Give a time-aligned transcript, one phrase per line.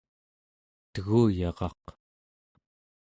[0.93, 1.83] teguyaraq